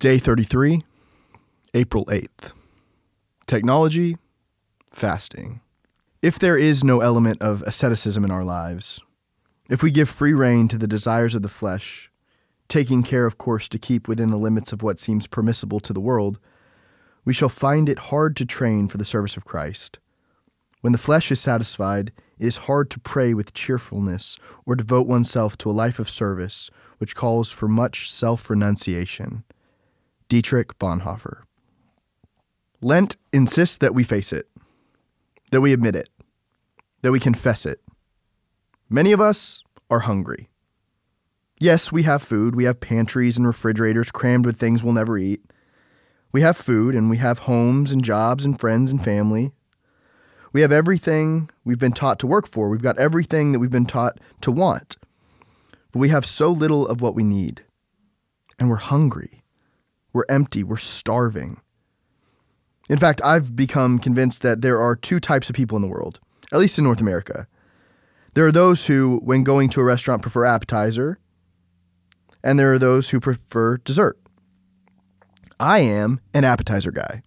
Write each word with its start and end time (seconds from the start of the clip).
Day 0.00 0.18
33, 0.18 0.82
April 1.74 2.04
8th. 2.04 2.52
Technology, 3.48 4.16
fasting. 4.92 5.60
If 6.22 6.38
there 6.38 6.56
is 6.56 6.84
no 6.84 7.00
element 7.00 7.42
of 7.42 7.62
asceticism 7.62 8.24
in 8.24 8.30
our 8.30 8.44
lives, 8.44 9.00
if 9.68 9.82
we 9.82 9.90
give 9.90 10.08
free 10.08 10.32
rein 10.32 10.68
to 10.68 10.78
the 10.78 10.86
desires 10.86 11.34
of 11.34 11.42
the 11.42 11.48
flesh, 11.48 12.12
taking 12.68 13.02
care, 13.02 13.26
of 13.26 13.38
course, 13.38 13.68
to 13.70 13.76
keep 13.80 14.06
within 14.06 14.28
the 14.28 14.36
limits 14.36 14.70
of 14.70 14.84
what 14.84 15.00
seems 15.00 15.26
permissible 15.26 15.80
to 15.80 15.92
the 15.92 16.00
world, 16.00 16.38
we 17.24 17.34
shall 17.34 17.48
find 17.48 17.88
it 17.88 17.98
hard 17.98 18.36
to 18.36 18.46
train 18.46 18.86
for 18.86 18.98
the 18.98 19.04
service 19.04 19.36
of 19.36 19.44
Christ. 19.44 19.98
When 20.80 20.92
the 20.92 20.98
flesh 21.00 21.32
is 21.32 21.40
satisfied, 21.40 22.12
it 22.38 22.46
is 22.46 22.68
hard 22.68 22.88
to 22.90 23.00
pray 23.00 23.34
with 23.34 23.52
cheerfulness 23.52 24.36
or 24.64 24.76
devote 24.76 25.08
oneself 25.08 25.58
to 25.58 25.70
a 25.70 25.72
life 25.72 25.98
of 25.98 26.08
service 26.08 26.70
which 26.98 27.16
calls 27.16 27.50
for 27.50 27.66
much 27.66 28.08
self 28.08 28.48
renunciation. 28.48 29.42
Dietrich 30.28 30.78
Bonhoeffer. 30.78 31.42
Lent 32.82 33.16
insists 33.32 33.78
that 33.78 33.94
we 33.94 34.04
face 34.04 34.32
it, 34.32 34.46
that 35.50 35.62
we 35.62 35.72
admit 35.72 35.96
it, 35.96 36.10
that 37.02 37.12
we 37.12 37.18
confess 37.18 37.64
it. 37.64 37.80
Many 38.90 39.12
of 39.12 39.20
us 39.20 39.62
are 39.90 40.00
hungry. 40.00 40.50
Yes, 41.58 41.90
we 41.90 42.02
have 42.02 42.22
food. 42.22 42.54
We 42.54 42.64
have 42.64 42.78
pantries 42.78 43.38
and 43.38 43.46
refrigerators 43.46 44.10
crammed 44.10 44.44
with 44.44 44.58
things 44.58 44.84
we'll 44.84 44.92
never 44.92 45.16
eat. 45.18 45.40
We 46.30 46.42
have 46.42 46.56
food 46.56 46.94
and 46.94 47.08
we 47.08 47.16
have 47.16 47.40
homes 47.40 47.90
and 47.90 48.04
jobs 48.04 48.44
and 48.44 48.60
friends 48.60 48.92
and 48.92 49.02
family. 49.02 49.52
We 50.52 50.60
have 50.60 50.72
everything 50.72 51.50
we've 51.64 51.78
been 51.78 51.92
taught 51.92 52.18
to 52.20 52.26
work 52.26 52.46
for. 52.46 52.68
We've 52.68 52.82
got 52.82 52.98
everything 52.98 53.52
that 53.52 53.58
we've 53.58 53.70
been 53.70 53.86
taught 53.86 54.20
to 54.42 54.52
want. 54.52 54.96
But 55.90 56.00
we 56.00 56.10
have 56.10 56.26
so 56.26 56.50
little 56.50 56.86
of 56.86 57.00
what 57.00 57.14
we 57.14 57.24
need. 57.24 57.64
And 58.58 58.68
we're 58.68 58.76
hungry. 58.76 59.42
We're 60.12 60.24
empty. 60.28 60.62
We're 60.64 60.76
starving. 60.76 61.60
In 62.88 62.98
fact, 62.98 63.20
I've 63.22 63.54
become 63.54 63.98
convinced 63.98 64.42
that 64.42 64.62
there 64.62 64.80
are 64.80 64.96
two 64.96 65.20
types 65.20 65.50
of 65.50 65.56
people 65.56 65.76
in 65.76 65.82
the 65.82 65.88
world, 65.88 66.20
at 66.52 66.58
least 66.58 66.78
in 66.78 66.84
North 66.84 67.00
America. 67.00 67.46
There 68.34 68.46
are 68.46 68.52
those 68.52 68.86
who, 68.86 69.20
when 69.22 69.44
going 69.44 69.68
to 69.70 69.80
a 69.80 69.84
restaurant, 69.84 70.22
prefer 70.22 70.44
appetizer, 70.44 71.18
and 72.42 72.58
there 72.58 72.72
are 72.72 72.78
those 72.78 73.10
who 73.10 73.20
prefer 73.20 73.78
dessert. 73.78 74.18
I 75.60 75.80
am 75.80 76.20
an 76.32 76.44
appetizer 76.44 76.92
guy. 76.92 77.22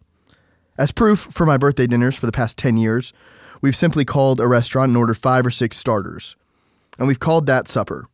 As 0.77 0.91
proof, 0.91 1.19
for 1.19 1.45
my 1.45 1.57
birthday 1.57 1.85
dinners 1.85 2.17
for 2.17 2.25
the 2.25 2.31
past 2.31 2.57
10 2.57 2.77
years, 2.77 3.13
we've 3.61 3.75
simply 3.75 4.05
called 4.05 4.39
a 4.39 4.47
restaurant 4.47 4.89
and 4.89 4.97
ordered 4.97 5.17
five 5.17 5.45
or 5.45 5.51
six 5.51 5.77
starters. 5.77 6.35
And 6.97 7.07
we've 7.07 7.19
called 7.19 7.45
that 7.45 7.67
supper 7.67 8.07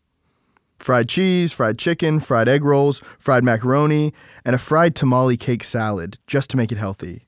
fried 0.78 1.10
cheese, 1.10 1.52
fried 1.52 1.78
chicken, 1.78 2.20
fried 2.20 2.48
egg 2.48 2.64
rolls, 2.64 3.02
fried 3.20 3.44
macaroni, 3.44 4.14
and 4.46 4.56
a 4.56 4.60
fried 4.60 4.96
tamale 4.96 5.38
cake 5.38 5.64
salad, 5.64 6.20
just 6.28 6.50
to 6.50 6.58
make 6.58 6.72
it 6.72 6.78
healthy. 6.78 7.28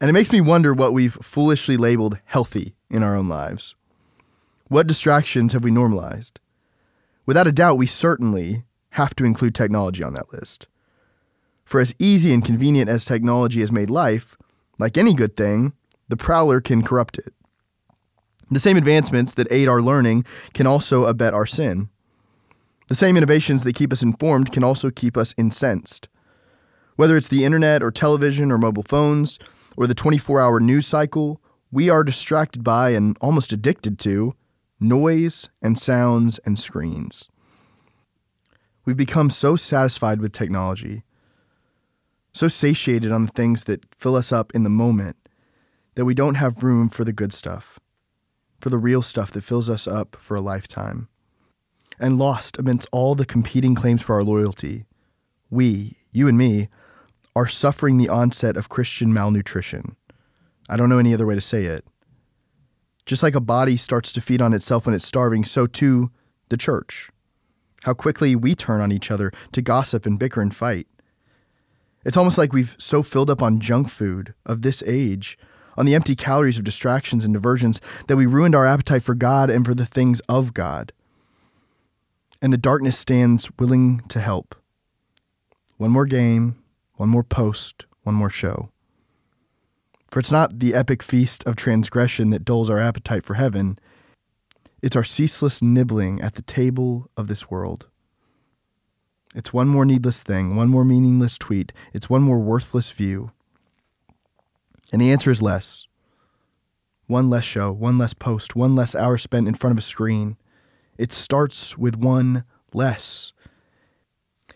And 0.00 0.08
it 0.08 0.12
makes 0.12 0.30
me 0.30 0.40
wonder 0.40 0.72
what 0.72 0.92
we've 0.92 1.14
foolishly 1.14 1.76
labeled 1.76 2.20
healthy 2.24 2.74
in 2.88 3.02
our 3.02 3.16
own 3.16 3.28
lives. 3.28 3.74
What 4.68 4.86
distractions 4.86 5.52
have 5.52 5.64
we 5.64 5.70
normalized? 5.70 6.38
Without 7.26 7.46
a 7.46 7.52
doubt, 7.52 7.78
we 7.78 7.86
certainly 7.86 8.64
have 8.90 9.14
to 9.16 9.24
include 9.24 9.54
technology 9.54 10.02
on 10.02 10.14
that 10.14 10.32
list. 10.32 10.66
For 11.64 11.80
as 11.80 11.94
easy 11.98 12.32
and 12.32 12.44
convenient 12.44 12.88
as 12.88 13.04
technology 13.04 13.60
has 13.60 13.72
made 13.72 13.90
life, 13.90 14.36
like 14.78 14.96
any 14.96 15.14
good 15.14 15.36
thing, 15.36 15.72
the 16.08 16.16
prowler 16.16 16.60
can 16.60 16.82
corrupt 16.82 17.18
it. 17.18 17.34
The 18.50 18.60
same 18.60 18.78
advancements 18.78 19.34
that 19.34 19.48
aid 19.50 19.68
our 19.68 19.82
learning 19.82 20.24
can 20.54 20.66
also 20.66 21.04
abet 21.04 21.34
our 21.34 21.44
sin. 21.44 21.90
The 22.88 22.94
same 22.94 23.18
innovations 23.18 23.64
that 23.64 23.74
keep 23.74 23.92
us 23.92 24.02
informed 24.02 24.50
can 24.50 24.64
also 24.64 24.90
keep 24.90 25.16
us 25.16 25.34
incensed. 25.36 26.08
Whether 26.96 27.18
it's 27.18 27.28
the 27.28 27.44
internet 27.44 27.82
or 27.82 27.90
television 27.90 28.50
or 28.50 28.56
mobile 28.56 28.82
phones 28.82 29.38
or 29.76 29.86
the 29.86 29.94
24 29.94 30.40
hour 30.40 30.58
news 30.58 30.86
cycle, 30.86 31.42
we 31.70 31.90
are 31.90 32.02
distracted 32.02 32.64
by 32.64 32.90
and 32.90 33.16
almost 33.20 33.52
addicted 33.52 33.98
to 34.00 34.34
noise 34.80 35.50
and 35.60 35.78
sounds 35.78 36.38
and 36.46 36.58
screens. 36.58 37.28
We've 38.86 38.96
become 38.96 39.28
so 39.28 39.54
satisfied 39.54 40.22
with 40.22 40.32
technology, 40.32 41.04
so 42.32 42.48
satiated 42.48 43.12
on 43.12 43.26
the 43.26 43.32
things 43.32 43.64
that 43.64 43.84
fill 43.94 44.16
us 44.16 44.32
up 44.32 44.50
in 44.54 44.62
the 44.62 44.70
moment, 44.70 45.16
that 45.94 46.06
we 46.06 46.14
don't 46.14 46.36
have 46.36 46.62
room 46.62 46.88
for 46.88 47.04
the 47.04 47.12
good 47.12 47.34
stuff, 47.34 47.78
for 48.60 48.70
the 48.70 48.78
real 48.78 49.02
stuff 49.02 49.30
that 49.32 49.44
fills 49.44 49.68
us 49.68 49.86
up 49.86 50.16
for 50.18 50.36
a 50.36 50.40
lifetime 50.40 51.08
and 52.00 52.18
lost 52.18 52.58
amidst 52.58 52.88
all 52.92 53.14
the 53.14 53.26
competing 53.26 53.74
claims 53.74 54.02
for 54.02 54.14
our 54.16 54.22
loyalty, 54.22 54.84
we, 55.50 55.96
you 56.12 56.28
and 56.28 56.38
me, 56.38 56.68
are 57.34 57.46
suffering 57.46 57.98
the 57.98 58.08
onset 58.08 58.56
of 58.56 58.68
Christian 58.68 59.12
malnutrition. 59.12 59.96
I 60.68 60.76
don't 60.76 60.88
know 60.88 60.98
any 60.98 61.14
other 61.14 61.26
way 61.26 61.34
to 61.34 61.40
say 61.40 61.64
it. 61.64 61.84
Just 63.06 63.22
like 63.22 63.34
a 63.34 63.40
body 63.40 63.76
starts 63.76 64.12
to 64.12 64.20
feed 64.20 64.42
on 64.42 64.52
itself 64.52 64.86
when 64.86 64.94
it's 64.94 65.06
starving, 65.06 65.44
so 65.44 65.66
too 65.66 66.10
the 66.50 66.56
church. 66.56 67.10
How 67.84 67.94
quickly 67.94 68.36
we 68.36 68.54
turn 68.54 68.80
on 68.80 68.92
each 68.92 69.10
other 69.10 69.32
to 69.52 69.62
gossip 69.62 70.04
and 70.04 70.18
bicker 70.18 70.42
and 70.42 70.54
fight. 70.54 70.86
It's 72.04 72.16
almost 72.16 72.38
like 72.38 72.52
we've 72.52 72.76
so 72.78 73.02
filled 73.02 73.30
up 73.30 73.42
on 73.42 73.60
junk 73.60 73.88
food 73.88 74.34
of 74.44 74.62
this 74.62 74.82
age, 74.86 75.38
on 75.76 75.86
the 75.86 75.94
empty 75.94 76.16
calories 76.16 76.58
of 76.58 76.64
distractions 76.64 77.24
and 77.24 77.32
diversions, 77.32 77.80
that 78.08 78.16
we 78.16 78.26
ruined 78.26 78.54
our 78.54 78.66
appetite 78.66 79.02
for 79.02 79.14
God 79.14 79.48
and 79.48 79.64
for 79.64 79.74
the 79.74 79.86
things 79.86 80.20
of 80.28 80.52
God 80.52 80.92
and 82.40 82.52
the 82.52 82.58
darkness 82.58 82.98
stands 82.98 83.50
willing 83.58 84.00
to 84.08 84.20
help. 84.20 84.54
One 85.76 85.90
more 85.90 86.06
game, 86.06 86.62
one 86.94 87.08
more 87.08 87.24
post, 87.24 87.86
one 88.02 88.14
more 88.14 88.30
show. 88.30 88.70
For 90.10 90.20
it's 90.20 90.32
not 90.32 90.58
the 90.58 90.74
epic 90.74 91.02
feast 91.02 91.44
of 91.46 91.56
transgression 91.56 92.30
that 92.30 92.44
dulls 92.44 92.70
our 92.70 92.80
appetite 92.80 93.24
for 93.24 93.34
heaven, 93.34 93.78
it's 94.80 94.96
our 94.96 95.04
ceaseless 95.04 95.60
nibbling 95.60 96.20
at 96.20 96.34
the 96.34 96.42
table 96.42 97.10
of 97.16 97.26
this 97.26 97.50
world. 97.50 97.88
It's 99.34 99.52
one 99.52 99.68
more 99.68 99.84
needless 99.84 100.20
thing, 100.22 100.56
one 100.56 100.68
more 100.68 100.84
meaningless 100.84 101.36
tweet, 101.36 101.72
it's 101.92 102.08
one 102.08 102.22
more 102.22 102.38
worthless 102.38 102.90
view. 102.92 103.32
And 104.92 105.02
the 105.02 105.12
answer 105.12 105.30
is 105.30 105.42
less. 105.42 105.86
One 107.06 107.28
less 107.28 107.44
show, 107.44 107.72
one 107.72 107.98
less 107.98 108.14
post, 108.14 108.56
one 108.56 108.74
less 108.74 108.94
hour 108.94 109.18
spent 109.18 109.48
in 109.48 109.54
front 109.54 109.72
of 109.72 109.78
a 109.78 109.82
screen 109.82 110.36
it 110.98 111.12
starts 111.12 111.78
with 111.78 111.96
one 111.96 112.44
less. 112.74 113.32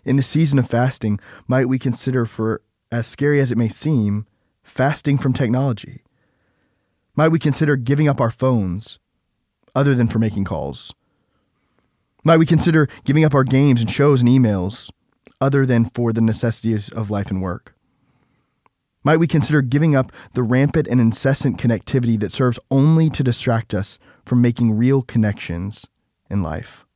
In 0.05 0.17
the 0.17 0.23
season 0.23 0.59
of 0.59 0.69
fasting, 0.69 1.21
might 1.47 1.69
we 1.69 1.79
consider, 1.79 2.27
for 2.27 2.61
as 2.91 3.07
scary 3.07 3.41
as 3.41 3.53
it 3.53 3.59
may 3.59 3.69
seem, 3.69 4.27
fasting 4.63 5.17
from 5.17 5.33
technology? 5.33 6.03
Might 7.15 7.29
we 7.29 7.39
consider 7.39 7.77
giving 7.77 8.09
up 8.09 8.21
our 8.21 8.31
phones, 8.31 8.99
other 9.75 9.95
than 9.95 10.09
for 10.09 10.19
making 10.19 10.45
calls? 10.45 10.93
Might 12.25 12.39
we 12.39 12.47
consider 12.47 12.89
giving 13.05 13.25
up 13.25 13.35
our 13.35 13.45
games 13.45 13.81
and 13.81 13.91
shows 13.91 14.21
and 14.21 14.29
emails, 14.29 14.91
other 15.41 15.65
than 15.65 15.85
for 15.85 16.13
the 16.13 16.21
necessities 16.21 16.89
of 16.89 17.11
life 17.11 17.31
and 17.31 17.41
work? 17.41 17.75
Might 19.05 19.19
we 19.19 19.27
consider 19.27 19.63
giving 19.63 19.97
up 19.97 20.13
the 20.35 20.45
rampant 20.45 20.87
and 20.87 21.01
incessant 21.01 21.59
connectivity 21.59 22.19
that 22.21 22.33
serves 22.33 22.59
only 22.71 23.11
to 23.11 23.25
distract 23.25 23.75
us 23.75 23.99
from 24.25 24.41
making 24.41 24.77
real 24.77 25.03
connections 25.03 25.87
in 26.33 26.43
life. 26.43 26.87